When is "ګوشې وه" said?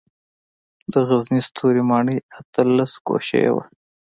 3.07-3.63